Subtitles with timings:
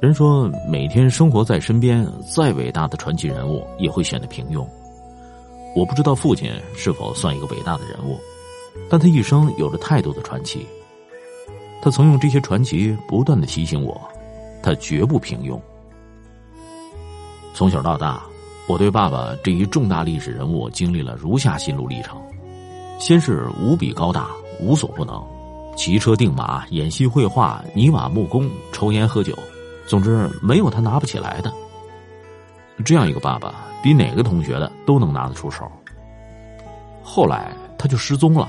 [0.00, 4.66] 人说，每天生活在身边，再伟大的传奇人物也会显得平庸。
[5.74, 8.18] 我不知道父亲是否算一个伟大的人物，
[8.90, 10.66] 但他一生有着太多的传奇。
[11.80, 13.98] 他曾用这些传奇不断的提醒我，
[14.62, 15.58] 他绝不平庸。
[17.54, 18.22] 从小到大，
[18.68, 22.20] 我对爸爸这一重大历史人物经历了如下心路历程：
[22.98, 24.28] 先是无比高大，
[24.60, 25.24] 无所不能，
[25.76, 29.32] 骑车定马，演戏绘画，泥瓦木工，抽烟喝酒。
[29.86, 31.52] 总之，没有他拿不起来的。
[32.84, 35.70] 这样一个爸爸，比哪个同学的都能拿得出手。
[37.02, 38.48] 后来他就失踪了，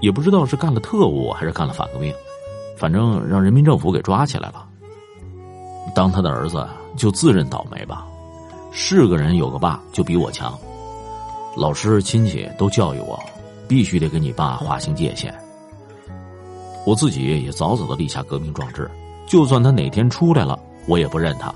[0.00, 2.14] 也不知道是干了特务还是干了反革命，
[2.78, 4.66] 反正让人民政府给抓起来了。
[5.94, 8.06] 当他的儿子就自认倒霉吧，
[8.72, 10.56] 是个人有个爸就比我强，
[11.56, 13.18] 老师亲戚都教育我，
[13.68, 15.34] 必须得跟你爸划清界限。
[16.86, 18.90] 我自己也早早的立下革命壮志，
[19.26, 20.58] 就算他哪天出来了。
[20.86, 21.52] 我也不认他。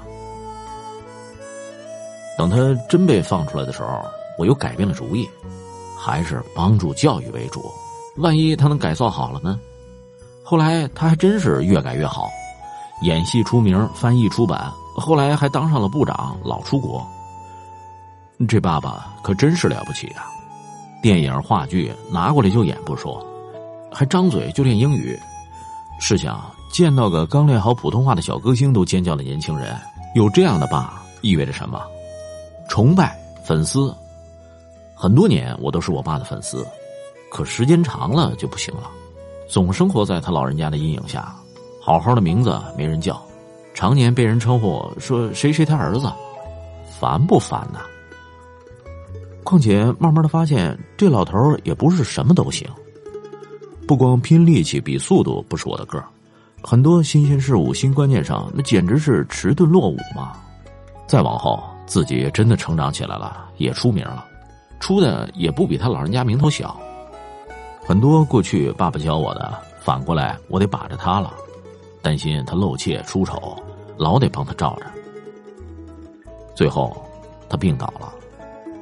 [2.39, 2.57] 等他
[2.89, 4.03] 真被放出来的时候，
[4.39, 5.29] 我又改变了主意，
[5.99, 7.71] 还是帮助教育为主。
[8.17, 9.59] 万一他能改造好了呢？
[10.43, 12.29] 后来他还真是越改越好，
[13.03, 17.07] 演戏出名，翻译出版，后来还当上了部长，老出国。
[18.49, 20.27] 这爸爸可真是了不起啊！
[21.03, 23.25] 电影、话剧拿过来就演不说，
[23.93, 25.19] 还张嘴就练英语。
[26.01, 26.43] 试想。
[26.71, 29.77] 见到个刚练好普通话的小歌星都尖叫的年轻人，
[30.15, 31.83] 有这样的爸意味着什么？
[32.69, 33.93] 崇拜、粉丝。
[34.95, 36.65] 很多年我都是我爸的粉丝，
[37.31, 38.89] 可时间长了就不行了，
[39.49, 41.35] 总生活在他老人家的阴影下，
[41.81, 43.21] 好好的名字没人叫，
[43.75, 46.11] 常年被人称呼说谁谁他儿子，
[47.01, 47.81] 烦不烦呐？
[49.43, 52.69] 况且慢慢的发现，这老头也不是什么都行，
[53.89, 56.05] 不光拼力气比速度不是我的个儿。
[56.63, 60.33] 很多新鲜事物、新观念上，那简直是迟钝落伍嘛！
[61.07, 64.25] 再往后，自己真的成长起来了，也出名了，
[64.79, 66.79] 出的也不比他老人家名头小。
[67.83, 71.33] 很多过去爸爸教我的，反过来我得把着他了，
[72.03, 73.57] 担心他露怯出丑，
[73.97, 74.87] 老得帮他罩着。
[76.55, 77.05] 最后，
[77.49, 78.13] 他病倒了，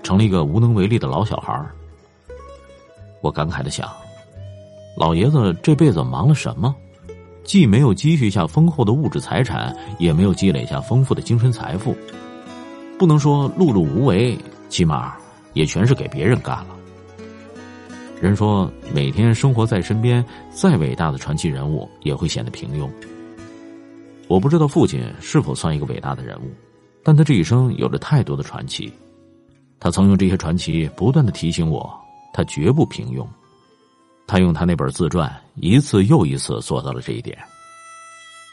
[0.02, 1.64] 成了一个无能为力的老小孩
[3.20, 3.88] 我感慨的想，
[4.96, 6.74] 老爷子这辈子忙了什么？
[7.48, 11.96] 既没有积蓄下丰厚的物质财产，也没有积累下丰富的精神财富，
[12.98, 14.36] 不能说碌碌无为，
[14.68, 15.14] 起码
[15.54, 16.76] 也全是给别人干了。
[18.20, 22.86] 人说，每天生活在身边，再伟大的传奇人物也会显得平庸。
[24.26, 26.50] 我不知道父亲是否算一个伟大的人物，
[27.02, 28.92] 但他这一生有着太多的传奇，
[29.80, 31.98] 他曾用这些传奇不断的提醒我，
[32.30, 33.26] 他绝不平庸。
[34.28, 37.36] 他用他那本自传一次又一次做到了这一点。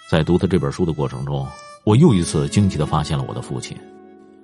[0.10, 1.46] 在读他这本书的过程中，
[1.84, 3.78] 我又一次惊奇的发现了我的父亲。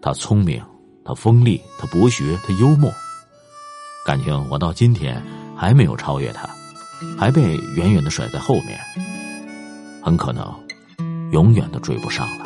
[0.01, 0.61] 他聪明，
[1.05, 2.91] 他锋利，他博学，他幽默。
[4.05, 5.23] 感情我到今天
[5.55, 6.49] 还没有超越他，
[7.17, 8.77] 还被远远的甩在后面，
[10.03, 10.53] 很可能
[11.31, 12.45] 永远都追不上了。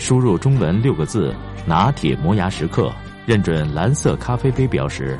[0.00, 1.32] 输入中文六个字。
[1.66, 2.90] 拿铁磨牙时刻，
[3.26, 5.16] 认准蓝色咖啡杯标识，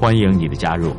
[0.00, 0.94] 欢迎你的加入。